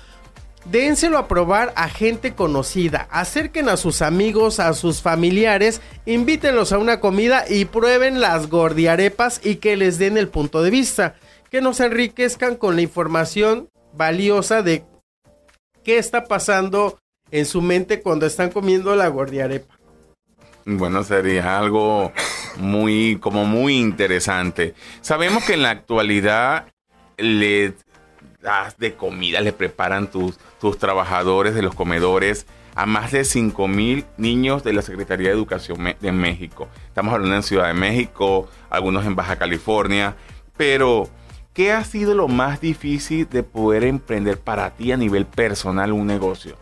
Dénselo 0.67 1.19
a 1.19 1.27
probar 1.27 1.73
a 1.77 1.89
gente 1.89 2.35
conocida. 2.35 3.09
Acerquen 3.11 3.69
a 3.69 3.77
sus 3.77 4.03
amigos, 4.03 4.61
a 4.61 4.73
sus 4.73 5.03
familiares, 5.03 5.81
invítenlos 6.07 6.73
a 6.73 6.79
una 6.79 7.01
comida 7.01 7.45
y 7.49 7.65
prueben 7.65 8.21
las 8.21 8.49
gordiarepas 8.49 9.41
y 9.43 9.57
que 9.57 9.77
les 9.77 9.99
den 9.99 10.17
el 10.17 10.29
punto 10.29 10.63
de 10.63 10.71
vista. 10.71 11.17
Que 11.51 11.61
nos 11.61 11.81
enriquezcan 11.81 12.55
con 12.57 12.77
la 12.77 12.83
información 12.83 13.69
valiosa 13.95 14.63
de 14.63 14.85
qué 15.83 15.99
está 15.99 16.25
pasando 16.25 16.99
en 17.31 17.47
su 17.47 17.63
mente 17.63 18.01
cuando 18.01 18.27
están 18.27 18.51
comiendo 18.51 18.95
la 18.95 19.09
gordiarepa. 19.09 19.78
Bueno, 20.71 21.03
sería 21.03 21.59
algo 21.59 22.13
muy, 22.59 23.17
como 23.23 23.47
muy 23.47 23.79
interesante. 23.79 24.75
Sabemos 25.01 25.45
que 25.45 25.55
en 25.55 25.63
la 25.63 25.71
actualidad 25.71 26.67
le 27.17 27.73
das 28.43 28.77
de 28.77 28.95
comida, 28.95 29.41
le 29.41 29.55
preparan 29.55 30.11
tus, 30.11 30.37
tus 30.61 30.77
trabajadores 30.77 31.55
de 31.55 31.63
los 31.63 31.75
comedores 31.75 32.47
a 32.75 32.85
más 32.85 33.13
de 33.13 33.25
5 33.25 33.67
mil 33.67 34.05
niños 34.19 34.63
de 34.63 34.75
la 34.75 34.83
Secretaría 34.83 35.29
de 35.29 35.35
Educación 35.35 35.97
de 35.99 36.13
México. 36.13 36.69
Estamos 36.87 37.15
hablando 37.15 37.37
en 37.37 37.43
Ciudad 37.43 37.69
de 37.69 37.73
México, 37.73 38.47
algunos 38.69 39.07
en 39.07 39.17
Baja 39.17 39.37
California, 39.37 40.17
pero 40.59 41.09
¿qué 41.55 41.73
ha 41.73 41.83
sido 41.83 42.15
lo 42.15 42.29
más 42.29 42.61
difícil 42.61 43.27
de 43.31 43.43
poder 43.43 43.85
emprender 43.85 44.39
para 44.39 44.77
ti 44.77 44.93
a 44.93 44.99
nivel 44.99 45.25
personal 45.25 45.93
un 45.93 46.07
negocio? 46.07 46.57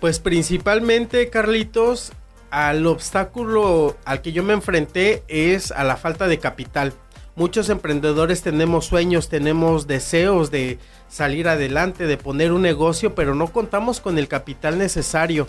Pues 0.00 0.18
principalmente, 0.18 1.30
Carlitos, 1.30 2.12
al 2.52 2.86
obstáculo 2.86 3.96
al 4.04 4.20
que 4.20 4.32
yo 4.32 4.42
me 4.42 4.52
enfrenté 4.52 5.22
es 5.26 5.72
a 5.72 5.84
la 5.84 5.96
falta 5.96 6.28
de 6.28 6.38
capital. 6.38 6.92
Muchos 7.34 7.70
emprendedores 7.70 8.42
tenemos 8.42 8.84
sueños, 8.84 9.30
tenemos 9.30 9.86
deseos 9.86 10.50
de 10.50 10.78
salir 11.08 11.48
adelante, 11.48 12.06
de 12.06 12.18
poner 12.18 12.52
un 12.52 12.60
negocio, 12.60 13.14
pero 13.14 13.34
no 13.34 13.46
contamos 13.46 14.00
con 14.00 14.18
el 14.18 14.28
capital 14.28 14.76
necesario. 14.76 15.46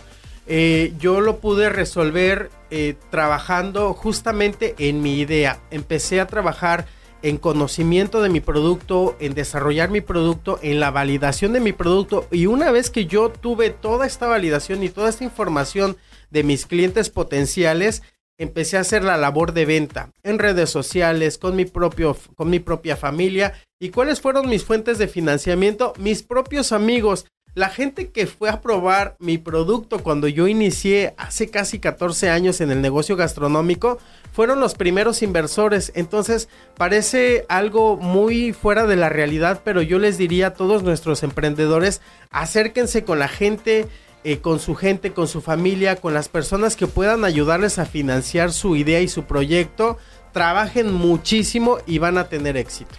Eh, 0.48 0.94
yo 0.98 1.20
lo 1.20 1.40
pude 1.40 1.68
resolver 1.68 2.50
eh, 2.72 2.96
trabajando 3.10 3.94
justamente 3.94 4.74
en 4.78 5.02
mi 5.02 5.20
idea. 5.20 5.60
Empecé 5.72 6.22
a 6.22 6.28
trabajar 6.28 6.86
en 7.22 7.36
conocimiento 7.38 8.22
de 8.22 8.30
mi 8.30 8.40
producto, 8.40 9.18
en 9.20 9.34
desarrollar 9.34 9.90
mi 9.90 10.00
producto, 10.00 10.58
en 10.62 10.80
la 10.80 10.90
validación 10.90 11.52
de 11.52 11.60
mi 11.60 11.74
producto. 11.74 12.30
Y 12.32 12.46
una 12.46 12.72
vez 12.72 12.90
que 12.90 13.08
yo 13.08 13.28
tuve 13.28 13.72
toda 13.72 14.06
esta 14.06 14.28
validación 14.28 14.84
y 14.84 14.90
toda 14.90 15.10
esta 15.10 15.26
información 15.26 15.98
de 16.34 16.44
mis 16.44 16.66
clientes 16.66 17.10
potenciales, 17.10 18.02
empecé 18.38 18.78
a 18.78 18.82
hacer 18.82 19.04
la 19.04 19.18
labor 19.18 19.54
de 19.54 19.66
venta 19.66 20.10
en 20.24 20.40
redes 20.40 20.70
sociales, 20.70 21.38
con 21.38 21.56
mi, 21.56 21.66
propio, 21.66 22.18
con 22.36 22.50
mi 22.50 22.60
propia 22.60 22.98
familia. 22.98 23.54
¿Y 23.80 23.90
cuáles 23.90 24.20
fueron 24.20 24.50
mis 24.50 24.66
fuentes 24.66 24.98
de 24.98 25.08
financiamiento? 25.08 25.94
Mis 26.00 26.24
propios 26.24 26.72
amigos. 26.72 27.26
La 27.56 27.70
gente 27.70 28.10
que 28.10 28.26
fue 28.26 28.50
a 28.50 28.62
probar 28.62 29.16
mi 29.20 29.38
producto 29.38 30.00
cuando 30.00 30.28
yo 30.28 30.48
inicié 30.48 31.14
hace 31.18 31.52
casi 31.52 31.78
14 31.78 32.32
años 32.32 32.62
en 32.62 32.72
el 32.72 32.82
negocio 32.82 33.16
gastronómico 33.16 34.00
fueron 34.32 34.60
los 34.60 34.74
primeros 34.74 35.22
inversores. 35.22 35.92
Entonces 35.94 36.50
parece 36.76 37.46
algo 37.50 37.96
muy 37.96 38.54
fuera 38.54 38.88
de 38.88 38.96
la 38.96 39.10
realidad, 39.10 39.62
pero 39.64 39.84
yo 39.84 40.00
les 40.00 40.18
diría 40.18 40.48
a 40.48 40.54
todos 40.56 40.82
nuestros 40.82 41.22
emprendedores, 41.22 42.02
acérquense 42.32 43.04
con 43.04 43.20
la 43.20 43.28
gente 43.28 43.88
eh, 44.24 44.40
con 44.40 44.60
su 44.60 44.76
gente, 44.76 45.12
con 45.12 45.28
su 45.28 45.42
familia, 45.42 45.98
con 45.98 46.14
las 46.14 46.30
personas 46.30 46.76
que 46.76 46.88
puedan 46.88 47.26
ayudarles 47.26 47.80
a 47.80 47.86
financiar 47.86 48.52
su 48.52 48.76
idea 48.76 49.02
y 49.02 49.08
su 49.08 49.24
proyecto, 49.26 49.98
trabajen 50.32 50.94
muchísimo 50.94 51.78
y 51.86 51.98
van 51.98 52.18
a 52.18 52.30
tener 52.30 52.58
éxito. 52.58 52.96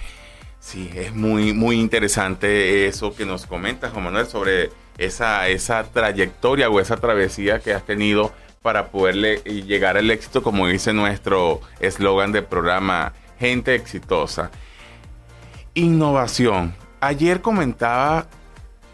Sí, 0.60 0.90
es 0.94 1.14
muy, 1.14 1.52
muy 1.52 1.78
interesante 1.78 2.86
eso 2.86 3.14
que 3.14 3.26
nos 3.26 3.46
comentas, 3.46 3.92
Juan 3.92 4.04
Manuel, 4.04 4.26
sobre 4.26 4.70
esa, 4.96 5.48
esa 5.48 5.84
trayectoria 5.84 6.70
o 6.70 6.80
esa 6.80 6.96
travesía 6.96 7.60
que 7.60 7.74
has 7.74 7.84
tenido 7.84 8.32
para 8.62 8.90
poderle 8.90 9.36
llegar 9.44 9.98
al 9.98 10.10
éxito, 10.10 10.42
como 10.42 10.66
dice 10.66 10.94
nuestro 10.94 11.60
eslogan 11.80 12.32
del 12.32 12.44
programa, 12.44 13.12
gente 13.38 13.74
exitosa. 13.74 14.50
Innovación. 15.74 16.74
Ayer 17.00 17.42
comentaba 17.42 18.26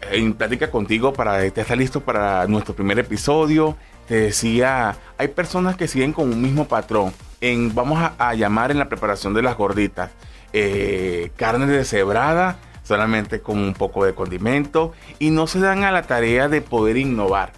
en 0.09 0.33
plática 0.33 0.71
contigo 0.71 1.13
para 1.13 1.43
estar 1.43 1.77
listo 1.77 2.01
para 2.01 2.47
nuestro 2.47 2.73
primer 2.73 2.99
episodio. 2.99 3.77
Te 4.07 4.15
decía, 4.15 4.97
hay 5.17 5.27
personas 5.29 5.75
que 5.75 5.87
siguen 5.87 6.13
con 6.13 6.31
un 6.31 6.41
mismo 6.41 6.67
patrón. 6.67 7.13
En, 7.39 7.73
vamos 7.73 7.99
a, 8.17 8.33
llamar 8.35 8.71
en 8.71 8.79
la 8.79 8.89
preparación 8.89 9.33
de 9.33 9.41
las 9.41 9.57
gorditas 9.57 10.11
eh, 10.53 11.31
carne 11.37 11.65
deshebrada, 11.65 12.57
solamente 12.83 13.41
con 13.41 13.57
un 13.57 13.73
poco 13.73 14.05
de 14.05 14.13
condimento, 14.13 14.93
y 15.17 15.29
no 15.29 15.47
se 15.47 15.59
dan 15.59 15.83
a 15.83 15.91
la 15.91 16.03
tarea 16.03 16.49
de 16.49 16.61
poder 16.61 16.97
innovar. 16.97 17.53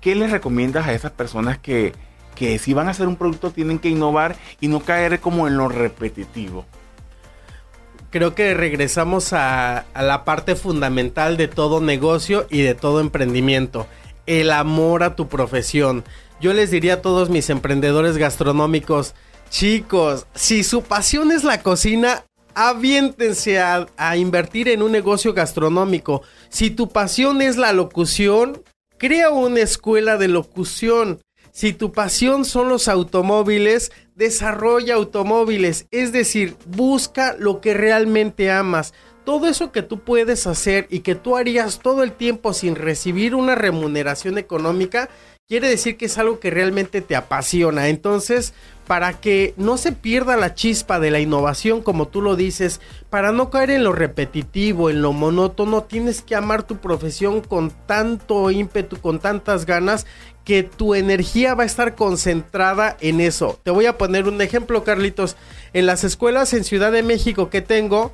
¿Qué 0.00 0.14
les 0.14 0.30
recomiendas 0.30 0.86
a 0.86 0.92
esas 0.92 1.12
personas 1.12 1.58
que, 1.58 1.92
que 2.34 2.58
si 2.58 2.74
van 2.74 2.88
a 2.88 2.92
hacer 2.92 3.08
un 3.08 3.16
producto 3.16 3.50
tienen 3.50 3.78
que 3.78 3.88
innovar 3.88 4.36
y 4.60 4.68
no 4.68 4.80
caer 4.80 5.18
como 5.20 5.48
en 5.48 5.56
lo 5.56 5.68
repetitivo? 5.68 6.66
Creo 8.14 8.36
que 8.36 8.54
regresamos 8.54 9.32
a, 9.32 9.86
la 9.92 10.24
parte 10.24 10.54
fundamental 10.54 11.36
de 11.36 11.48
todo 11.48 11.80
negocio 11.80 12.46
y 12.48 12.62
de 12.62 12.76
todo 12.76 13.00
emprendimiento, 13.00 13.88
el 14.26 14.52
amor 14.52 15.02
a 15.02 15.16
tu 15.16 15.26
profesión. 15.26 16.04
Yo 16.40 16.52
les 16.52 16.70
diría 16.70 16.94
a 16.94 17.02
todos 17.02 17.28
mis 17.28 17.50
emprendedores 17.50 18.16
gastronómicos, 18.16 19.16
chicos, 19.50 20.28
si 20.32 20.62
su 20.62 20.82
pasión 20.82 21.32
es 21.32 21.42
la 21.42 21.60
cocina, 21.62 22.24
aviéntense 22.54 23.58
a, 23.58 24.16
invertir 24.16 24.68
en 24.68 24.82
un 24.82 24.92
negocio 24.92 25.34
gastronómico. 25.34 26.22
Si 26.50 26.70
tu 26.70 26.90
pasión 26.90 27.42
es 27.42 27.56
la 27.56 27.72
locución, 27.72 28.62
crea 28.96 29.30
una 29.30 29.58
escuela 29.58 30.18
de 30.18 30.28
locución. 30.28 31.20
Si 31.56 31.72
tu 31.72 31.92
pasión 31.92 32.44
son 32.44 32.68
los 32.68 32.88
automóviles, 32.88 33.92
desarrolla 34.16 34.96
automóviles, 34.96 35.86
es 35.92 36.10
decir, 36.10 36.56
busca 36.66 37.36
lo 37.38 37.60
que 37.60 37.74
realmente 37.74 38.50
amas. 38.50 38.92
Todo 39.24 39.46
eso 39.46 39.70
que 39.70 39.82
tú 39.82 40.00
puedes 40.00 40.48
hacer 40.48 40.88
y 40.90 41.00
que 41.00 41.14
tú 41.14 41.36
harías 41.36 41.78
todo 41.78 42.02
el 42.02 42.10
tiempo 42.10 42.54
sin 42.54 42.74
recibir 42.74 43.36
una 43.36 43.54
remuneración 43.54 44.36
económica, 44.36 45.08
quiere 45.46 45.68
decir 45.68 45.98
que 45.98 46.06
es 46.06 46.16
algo 46.16 46.40
que 46.40 46.50
realmente 46.50 47.02
te 47.02 47.16
apasiona. 47.16 47.88
Entonces, 47.88 48.54
para 48.86 49.20
que 49.20 49.52
no 49.58 49.76
se 49.76 49.92
pierda 49.92 50.36
la 50.36 50.54
chispa 50.54 50.98
de 50.98 51.10
la 51.10 51.20
innovación, 51.20 51.82
como 51.82 52.08
tú 52.08 52.22
lo 52.22 52.34
dices, 52.34 52.80
para 53.10 53.30
no 53.30 53.50
caer 53.50 53.70
en 53.70 53.84
lo 53.84 53.92
repetitivo, 53.92 54.88
en 54.88 55.02
lo 55.02 55.12
monótono, 55.12 55.82
tienes 55.82 56.22
que 56.22 56.34
amar 56.34 56.62
tu 56.62 56.78
profesión 56.78 57.42
con 57.42 57.70
tanto 57.70 58.50
ímpetu, 58.50 58.98
con 58.98 59.18
tantas 59.20 59.66
ganas, 59.66 60.06
que 60.44 60.62
tu 60.62 60.94
energía 60.94 61.54
va 61.54 61.64
a 61.64 61.66
estar 61.66 61.94
concentrada 61.94 62.96
en 63.00 63.20
eso. 63.20 63.58
Te 63.62 63.70
voy 63.70 63.86
a 63.86 63.98
poner 63.98 64.28
un 64.28 64.40
ejemplo, 64.40 64.82
Carlitos. 64.82 65.36
En 65.72 65.86
las 65.86 66.04
escuelas 66.04 66.52
en 66.54 66.64
Ciudad 66.64 66.92
de 66.92 67.02
México 67.02 67.50
que 67.50 67.62
tengo, 67.62 68.12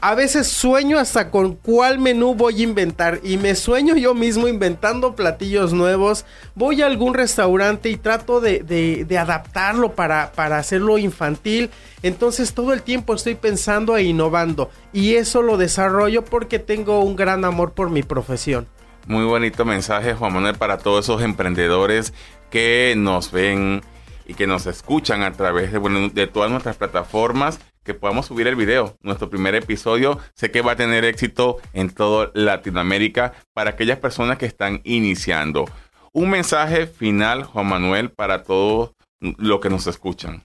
a 0.00 0.14
veces 0.14 0.46
sueño 0.46 0.98
hasta 0.98 1.30
con 1.30 1.56
cuál 1.56 1.98
menú 1.98 2.34
voy 2.34 2.60
a 2.60 2.64
inventar 2.64 3.20
y 3.24 3.36
me 3.36 3.56
sueño 3.56 3.96
yo 3.96 4.14
mismo 4.14 4.46
inventando 4.46 5.16
platillos 5.16 5.72
nuevos. 5.72 6.24
Voy 6.54 6.82
a 6.82 6.86
algún 6.86 7.14
restaurante 7.14 7.90
y 7.90 7.96
trato 7.96 8.40
de, 8.40 9.06
adaptarlo 9.18 9.94
para, 9.94 10.30
hacerlo 10.36 10.98
infantil. 10.98 11.70
Entonces 12.02 12.54
todo 12.54 12.72
el 12.72 12.82
tiempo 12.82 13.14
estoy 13.14 13.34
pensando 13.34 13.96
e 13.96 14.04
innovando 14.04 14.70
y 14.92 15.14
eso 15.14 15.42
lo 15.42 15.56
desarrollo 15.56 16.24
porque 16.24 16.60
tengo 16.60 17.02
un 17.02 17.16
gran 17.16 17.44
amor 17.44 17.72
por 17.72 17.90
mi 17.90 18.04
profesión. 18.04 18.68
Muy 19.06 19.24
bonito 19.24 19.64
mensaje 19.64 20.14
Juan 20.14 20.32
Manuel 20.32 20.56
para 20.56 20.78
todos 20.78 21.06
esos 21.06 21.22
emprendedores 21.22 22.12
que 22.50 22.94
nos 22.96 23.32
ven 23.32 23.82
y 24.26 24.34
que 24.34 24.46
nos 24.46 24.66
escuchan 24.66 25.22
a 25.22 25.32
través 25.32 25.72
de 25.72 26.26
todas 26.26 26.50
nuestras 26.50 26.76
plataformas 26.76 27.58
que 27.88 27.94
podamos 27.94 28.26
subir 28.26 28.46
el 28.46 28.54
video. 28.54 28.98
Nuestro 29.00 29.30
primer 29.30 29.54
episodio 29.54 30.18
sé 30.34 30.50
que 30.50 30.60
va 30.60 30.72
a 30.72 30.76
tener 30.76 31.06
éxito 31.06 31.56
en 31.72 31.88
toda 31.88 32.30
Latinoamérica 32.34 33.32
para 33.54 33.70
aquellas 33.70 33.98
personas 33.98 34.36
que 34.36 34.44
están 34.44 34.82
iniciando. 34.84 35.64
Un 36.12 36.28
mensaje 36.28 36.86
final, 36.86 37.44
Juan 37.44 37.66
Manuel, 37.66 38.10
para 38.10 38.42
todos 38.42 38.90
los 39.20 39.60
que 39.60 39.70
nos 39.70 39.86
escuchan. 39.86 40.44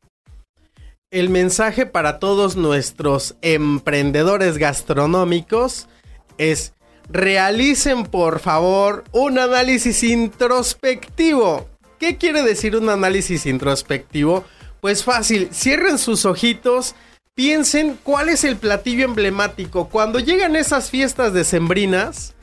El 1.12 1.30
mensaje 1.30 1.86
para 1.86 2.18
todos 2.18 2.56
nuestros 2.56 3.36
emprendedores 3.42 4.58
gastronómicos 4.58 5.90
es 6.38 6.74
realicen 7.10 8.06
por 8.06 8.40
favor 8.40 9.04
un 9.12 9.38
análisis 9.38 10.02
introspectivo. 10.04 11.68
¿Qué 12.00 12.16
quiere 12.16 12.42
decir 12.42 12.78
un 12.78 12.88
análisis 12.88 13.46
introspectivo? 13.46 14.46
Pues 14.80 15.04
fácil, 15.04 15.50
cierren 15.52 15.98
sus 15.98 16.26
ojitos 16.26 16.96
piensen 17.36 17.98
cuál 18.04 18.30
es 18.30 18.44
el 18.44 18.58
platillo 18.58 19.06
emblemático. 19.06 19.90
Cuando 19.90 20.20
llegan 20.20 20.56
esas 20.56 20.92
fiestas 20.92 21.34
decembrinas, 21.34 22.36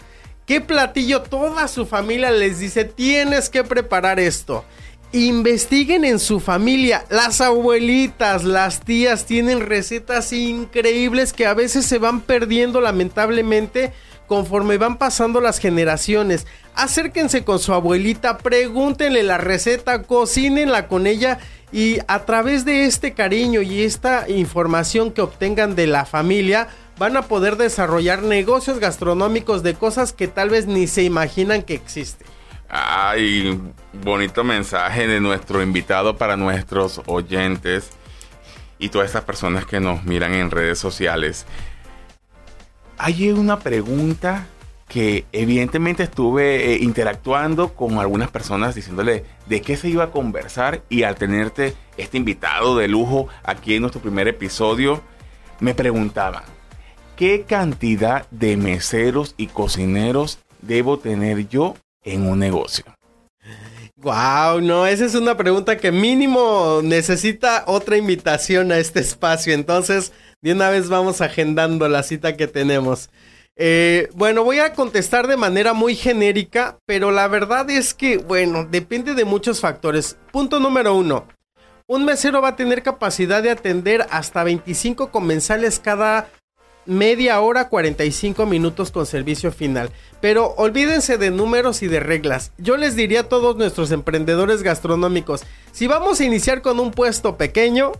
¿qué 0.47 0.61
platillo 0.61 1.23
toda 1.23 1.69
su 1.69 1.87
familia 1.87 2.33
les 2.33 2.59
dice 2.59 2.85
tienes 2.85 3.49
que 3.49 3.63
preparar 3.63 4.19
esto? 4.19 4.65
Investiguen 5.13 6.05
en 6.05 6.19
su 6.19 6.41
familia. 6.41 7.05
Las 7.09 7.41
abuelitas, 7.41 8.43
las 8.45 8.81
tías 8.81 9.27
tienen 9.27 9.61
recetas 9.61 10.33
increíbles 10.33 11.33
que 11.33 11.47
a 11.47 11.55
veces 11.55 11.87
se 11.87 11.99
van 11.99 12.21
perdiendo 12.21 12.81
lamentablemente 12.81 13.93
conforme 14.27 14.79
van 14.79 14.97
pasando 14.97 15.41
las 15.41 15.59
generaciones. 15.59 16.47
Acérquense 16.77 17.43
con 17.43 17.59
su 17.59 17.73
abuelita, 17.73 18.39
pregúntenle 18.39 19.25
la 19.25 19.39
receta, 19.39 20.03
cocínenla 20.05 20.87
con 20.87 21.09
ella 21.09 21.39
y 21.73 21.99
a 22.09 22.25
través 22.25 22.65
de 22.65 22.85
este 22.85 23.15
cariño 23.15 23.63
y 23.63 23.83
esta 23.83 24.29
información 24.29 25.13
que 25.13 25.23
obtengan 25.23 25.77
de 25.77 25.87
la 25.87 26.05
familia, 26.05 26.69
van 26.99 27.17
a 27.17 27.23
poder 27.23 27.57
desarrollar 27.57 28.23
negocios 28.23 28.79
gastronómicos 28.79 29.63
de 29.63 29.75
cosas 29.75 30.13
que 30.13 30.29
tal 30.29 30.51
vez 30.51 30.67
ni 30.67 30.87
se 30.87 31.03
imaginan 31.03 31.63
que 31.63 31.75
existen. 31.75 32.27
Ay, 32.69 33.59
bonito 34.05 34.45
mensaje 34.45 35.07
de 35.07 35.21
nuestro 35.21 35.63
invitado 35.63 36.17
para 36.17 36.37
nuestros 36.37 37.01
oyentes 37.07 37.91
y 38.79 38.89
todas 38.89 39.09
estas 39.09 39.25
personas 39.25 39.65
que 39.65 39.81
nos 39.81 40.05
miran 40.05 40.35
en 40.35 40.51
redes 40.51 40.79
sociales. 40.79 41.47
Hay 42.99 43.31
una 43.31 43.59
pregunta 43.59 44.47
que 44.91 45.25
evidentemente 45.31 46.03
estuve 46.03 46.73
eh, 46.73 46.79
interactuando 46.81 47.75
con 47.75 48.01
algunas 48.01 48.29
personas 48.29 48.75
diciéndole 48.75 49.25
de 49.47 49.63
qué 49.63 49.77
se 49.77 49.89
iba 49.89 50.03
a 50.03 50.11
conversar 50.11 50.83
y 50.89 51.05
al 51.05 51.15
tenerte 51.15 51.75
este 51.97 52.19
invitado 52.19 52.77
de 52.77 52.89
lujo 52.89 53.29
aquí 53.45 53.77
en 53.77 53.83
nuestro 53.83 54.03
primer 54.03 54.27
episodio, 54.27 55.01
me 55.61 55.75
preguntaban, 55.75 56.43
¿qué 57.15 57.45
cantidad 57.45 58.29
de 58.33 58.57
meseros 58.57 59.35
y 59.37 59.47
cocineros 59.47 60.41
debo 60.61 60.99
tener 60.99 61.49
yo 61.49 61.77
en 62.03 62.29
un 62.29 62.41
negocio? 62.41 62.85
Wow, 63.95 64.61
no, 64.61 64.87
esa 64.87 65.05
es 65.05 65.15
una 65.15 65.37
pregunta 65.37 65.77
que 65.77 65.93
mínimo 65.93 66.81
necesita 66.83 67.63
otra 67.69 67.97
invitación 67.97 68.73
a 68.73 68.79
este 68.79 68.99
espacio. 68.99 69.53
Entonces, 69.55 70.13
de 70.43 70.53
una 70.53 70.69
vez 70.69 70.89
vamos 70.89 71.21
agendando 71.21 71.89
la 71.89 72.03
cita 72.03 72.37
que 72.37 72.49
tenemos. 72.49 73.09
Eh, 73.57 74.09
bueno, 74.15 74.45
voy 74.45 74.59
a 74.59 74.73
contestar 74.73 75.27
de 75.27 75.37
manera 75.37 75.73
muy 75.75 75.95
genérica, 75.95 76.79
pero 76.87 77.11
la 77.11 77.29
verdad 77.29 77.69
es 77.71 77.95
que, 77.95 78.17
bueno, 78.17 78.65
depende 78.65 79.15
de 79.15 79.25
muchos 79.25 79.61
factores. 79.61 80.17
Punto 80.33 80.61
número 80.61 80.95
uno. 80.95 81.27
Un 81.87 82.05
mesero 82.05 82.41
va 82.41 82.49
a 82.49 82.57
tener 82.57 82.83
capacidad 82.83 83.43
de 83.43 83.51
atender 83.51 84.07
hasta 84.11 84.45
25 84.45 85.11
comensales 85.11 85.81
cada 85.81 86.29
media 86.87 87.41
hora 87.41 87.69
45 87.69 88.47
minutos 88.47 88.91
con 88.91 89.07
servicio 89.07 89.53
final. 89.53 89.91
Pero 90.21 90.55
olvídense 90.57 91.19
de 91.19 91.31
números 91.31 91.83
y 91.83 91.89
de 91.89 92.01
reglas. 92.01 92.53
Yo 92.59 92.77
les 92.77 92.97
diría 92.97 93.21
a 93.21 93.29
todos 93.29 93.57
nuestros 93.57 93.91
emprendedores 93.91 94.63
gastronómicos, 94.63 95.43
si 95.73 95.87
vamos 95.87 96.21
a 96.21 96.25
iniciar 96.25 96.63
con 96.63 96.81
un 96.81 96.91
puesto 96.91 97.37
pequeño, 97.37 97.93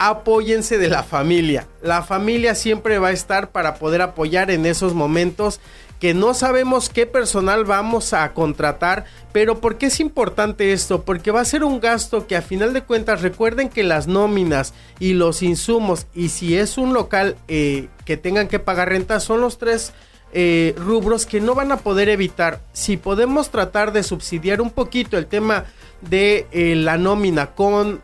apóyense 0.00 0.78
de 0.78 0.88
la 0.88 1.02
familia. 1.02 1.68
La 1.82 2.02
familia 2.02 2.54
siempre 2.54 2.98
va 2.98 3.08
a 3.08 3.12
estar 3.12 3.50
para 3.50 3.74
poder 3.74 4.00
apoyar 4.00 4.50
en 4.50 4.64
esos 4.64 4.94
momentos 4.94 5.60
que 6.00 6.14
no 6.14 6.32
sabemos 6.32 6.88
qué 6.88 7.04
personal 7.04 7.66
vamos 7.66 8.14
a 8.14 8.32
contratar, 8.32 9.04
pero 9.32 9.60
¿por 9.60 9.76
qué 9.76 9.86
es 9.86 10.00
importante 10.00 10.72
esto? 10.72 11.02
Porque 11.02 11.30
va 11.30 11.42
a 11.42 11.44
ser 11.44 11.62
un 11.62 11.80
gasto 11.80 12.26
que 12.26 12.34
a 12.34 12.40
final 12.40 12.72
de 12.72 12.82
cuentas 12.82 13.20
recuerden 13.20 13.68
que 13.68 13.82
las 13.82 14.06
nóminas 14.06 14.72
y 14.98 15.12
los 15.12 15.42
insumos 15.42 16.06
y 16.14 16.30
si 16.30 16.56
es 16.56 16.78
un 16.78 16.94
local 16.94 17.36
eh, 17.48 17.88
que 18.06 18.16
tengan 18.16 18.48
que 18.48 18.58
pagar 18.58 18.88
renta 18.88 19.20
son 19.20 19.42
los 19.42 19.58
tres 19.58 19.92
eh, 20.32 20.74
rubros 20.78 21.26
que 21.26 21.42
no 21.42 21.54
van 21.54 21.72
a 21.72 21.76
poder 21.76 22.08
evitar. 22.08 22.62
Si 22.72 22.96
podemos 22.96 23.50
tratar 23.50 23.92
de 23.92 24.02
subsidiar 24.02 24.62
un 24.62 24.70
poquito 24.70 25.18
el 25.18 25.26
tema 25.26 25.66
de 26.00 26.46
eh, 26.52 26.74
la 26.76 26.96
nómina 26.96 27.48
con 27.48 28.00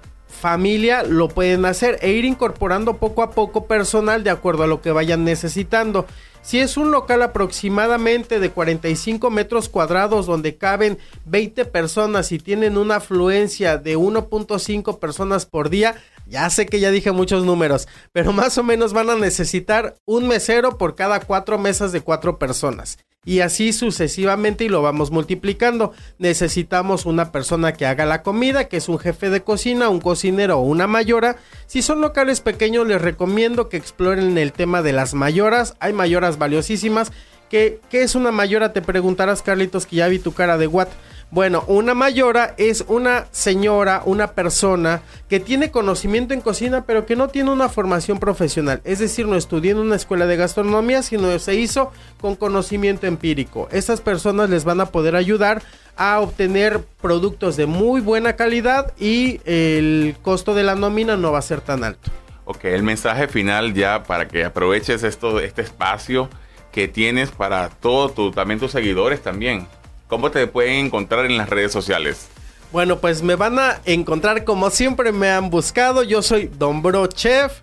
familia 0.47 1.03
lo 1.03 1.27
pueden 1.27 1.65
hacer 1.65 1.99
e 2.03 2.13
ir 2.13 2.25
incorporando 2.25 2.99
poco 2.99 3.25
a 3.25 3.33
poco 3.33 3.67
personal 3.67 4.23
de 4.23 4.31
acuerdo 4.31 4.63
a 4.63 4.69
lo 4.69 4.81
que 4.81 4.93
vayan 4.93 5.25
necesitando. 5.25 6.07
Si 6.41 6.61
es 6.61 6.77
un 6.77 6.93
local 6.93 7.23
aproximadamente 7.23 8.39
de 8.39 8.51
45 8.51 9.29
metros 9.31 9.69
cuadrados 9.69 10.25
donde 10.27 10.57
caben 10.57 10.99
20 11.25 11.65
personas 11.65 12.31
y 12.31 12.39
tienen 12.39 12.79
una 12.79 12.99
afluencia 12.99 13.77
de 13.77 13.97
1.5 13.99 15.01
personas 15.01 15.47
por 15.47 15.69
día, 15.69 15.97
ya 16.27 16.51
sé 16.51 16.67
que 16.67 16.81
ya 16.81 16.91
dije 16.91 17.13
muchos 17.13 17.45
números, 17.45 17.89
pero 18.13 18.33
más 18.33 18.59
o 18.59 18.63
menos 18.63 18.93
van 18.93 19.11
a 19.11 19.17
necesitar 19.17 19.97
un 20.05 20.29
mesero 20.29 20.77
por 20.77 20.95
cada 20.95 21.21
cuatro 21.21 21.59
mesas 21.59 21.93
de 21.93 22.01
cuatro 22.01 22.39
personas 22.39 22.99
y 23.27 23.41
así 23.41 23.73
sucesivamente 23.73 24.65
y 24.65 24.69
lo 24.69 24.81
vamos 24.81 25.11
multiplicando. 25.11 25.93
Necesitamos 26.19 27.05
una 27.05 27.33
persona 27.33 27.73
que 27.73 27.85
haga 27.85 28.07
la 28.07 28.23
comida, 28.23 28.69
que 28.69 28.77
es 28.79 28.89
un 28.89 28.99
jefe 28.99 29.29
de 29.29 29.43
cocina, 29.43 29.89
un 29.89 30.01
cocinero 30.01 30.59
o 30.59 30.63
una 30.63 30.87
mayora. 30.87 31.37
Si 31.67 31.83
son 31.83 32.01
locales 32.01 32.41
pequeños 32.41 32.87
les 32.87 33.03
recomiendo 33.03 33.69
que 33.69 33.77
exploren 33.77 34.39
el 34.39 34.53
tema 34.53 34.81
de 34.81 34.93
las 34.93 35.13
mayoras. 35.13 35.75
Hay 35.81 35.93
mayoras 35.93 36.39
valiosísimas. 36.39 37.11
¿Qué, 37.51 37.81
qué 37.91 38.03
es 38.03 38.15
una 38.15 38.31
mayora? 38.31 38.73
Te 38.73 38.81
preguntarás 38.81 39.43
Carlitos 39.43 39.87
que 39.87 39.97
ya 39.97 40.09
vi 40.09 40.21
tu 40.21 40.33
cara 40.33 40.57
de 40.57 40.69
what. 40.69 40.89
Bueno, 41.31 41.65
una 41.67 41.93
mayora 41.95 42.55
es 42.57 42.85
una 42.87 43.27
señora, 43.33 44.03
una 44.05 44.29
persona 44.29 45.03
que 45.29 45.41
tiene 45.41 45.73
conocimiento 45.73 46.35
en 46.35 46.41
cocina, 46.41 46.85
pero 46.87 47.05
que 47.05 47.17
no 47.17 47.29
tiene 47.29 47.51
una 47.51 47.69
formación 47.69 48.21
profesional. 48.21 48.81
Es 48.85 49.01
decir, 49.01 49.27
no 49.27 49.35
estudió 49.37 49.73
en 49.73 49.79
una 49.79 49.97
escuela 49.97 50.27
de 50.27 50.37
gastronomía, 50.37 51.03
sino 51.03 51.37
se 51.41 51.57
hizo 51.57 51.91
con 52.21 52.37
conocimiento 52.37 53.09
empírico. 53.09 53.69
Estas 53.73 54.01
personas 54.01 54.51
les 54.51 54.65
van 54.65 54.81
a 54.81 54.87
poder 54.87 55.17
ayudar 55.17 55.63
a 55.97 56.21
obtener 56.21 56.85
productos 57.01 57.57
de 57.57 57.67
muy 57.67 58.01
buena 58.01 58.37
calidad 58.37 58.93
y 58.97 59.41
el 59.45 60.15
costo 60.23 60.55
de 60.55 60.63
la 60.63 60.77
nómina 60.77 61.17
no 61.17 61.33
va 61.33 61.41
a 61.41 61.43
ser 61.43 61.61
tan 61.61 61.83
alto. 61.83 62.11
Ok, 62.45 62.67
el 62.67 62.85
mensaje 62.85 63.27
final 63.27 63.75
ya 63.75 64.05
para 64.05 64.29
que 64.29 64.45
aproveches 64.45 65.03
esto, 65.03 65.41
este 65.41 65.63
espacio 65.63 66.31
que 66.71 66.87
tienes 66.87 67.33
para 67.33 67.69
todos 67.69 68.15
tu, 68.15 68.31
también 68.31 68.61
tus 68.61 68.71
seguidores 68.71 69.21
también. 69.21 69.67
¿Cómo 70.09 70.31
te 70.31 70.47
pueden 70.47 70.87
encontrar 70.87 71.27
en 71.27 71.37
las 71.37 71.51
redes 71.51 71.73
sociales? 71.73 72.29
Bueno, 72.73 72.99
pues 72.99 73.23
me 73.23 73.35
van 73.35 73.59
a 73.59 73.81
encontrar 73.85 74.45
como 74.45 74.71
siempre 74.71 75.13
me 75.13 75.31
han 75.31 75.51
buscado. 75.51 76.03
Yo 76.03 76.23
soy 76.23 76.51
Don 76.59 76.83
Bro 76.83 77.09
Chef. 77.09 77.61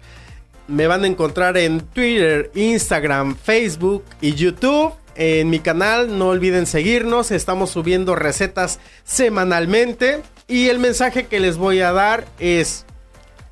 Me 0.68 0.88
van 0.88 1.04
a 1.04 1.08
encontrar 1.08 1.58
en 1.58 1.82
Twitter, 1.82 2.52
Instagram, 2.56 3.36
Facebook 3.36 4.04
y 4.22 4.34
YouTube. 4.34 4.94
En 5.16 5.50
mi 5.50 5.60
canal, 5.60 6.18
no 6.18 6.30
olviden 6.30 6.66
seguirnos. 6.66 7.32
Estamos 7.32 7.70
subiendo 7.70 8.16
recetas 8.16 8.80
semanalmente. 9.04 10.22
Y 10.48 10.70
el 10.70 10.80
mensaje 10.80 11.28
que 11.28 11.40
les 11.40 11.58
voy 11.58 11.82
a 11.82 11.92
dar 11.92 12.26
es: 12.40 12.86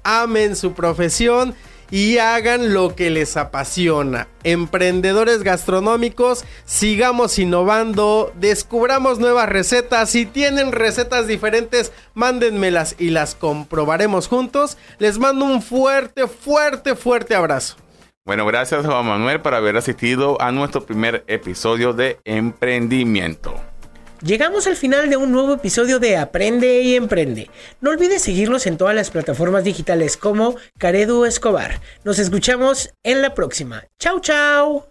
amen 0.03 0.55
su 0.55 0.73
profesión 0.73 1.53
y 1.91 2.17
hagan 2.17 2.73
lo 2.73 2.95
que 2.95 3.09
les 3.09 3.37
apasiona. 3.37 4.27
Emprendedores 4.43 5.43
gastronómicos, 5.43 6.45
sigamos 6.65 7.37
innovando, 7.37 8.33
descubramos 8.35 9.19
nuevas 9.19 9.49
recetas. 9.49 10.09
Si 10.09 10.25
tienen 10.25 10.71
recetas 10.71 11.27
diferentes, 11.27 11.91
mándenmelas 12.13 12.95
y 12.97 13.09
las 13.09 13.35
comprobaremos 13.35 14.27
juntos. 14.27 14.77
Les 14.97 15.19
mando 15.19 15.45
un 15.45 15.61
fuerte, 15.61 16.27
fuerte, 16.27 16.95
fuerte 16.95 17.35
abrazo. 17.35 17.75
Bueno, 18.23 18.45
gracias 18.45 18.85
Juan 18.85 19.05
Manuel 19.05 19.41
por 19.41 19.55
haber 19.55 19.77
asistido 19.77 20.39
a 20.41 20.51
nuestro 20.51 20.85
primer 20.85 21.23
episodio 21.27 21.91
de 21.93 22.19
Emprendimiento. 22.23 23.70
Llegamos 24.23 24.67
al 24.67 24.75
final 24.75 25.09
de 25.09 25.17
un 25.17 25.31
nuevo 25.31 25.55
episodio 25.55 25.97
de 25.97 26.15
Aprende 26.15 26.81
y 26.81 26.95
Emprende. 26.95 27.49
No 27.79 27.89
olvides 27.89 28.21
seguirnos 28.21 28.67
en 28.67 28.77
todas 28.77 28.93
las 28.93 29.09
plataformas 29.09 29.63
digitales 29.63 30.15
como 30.15 30.57
Caredu 30.77 31.25
Escobar. 31.25 31.81
Nos 32.03 32.19
escuchamos 32.19 32.91
en 33.01 33.23
la 33.23 33.33
próxima. 33.33 33.83
Chau, 33.97 34.19
chau. 34.19 34.90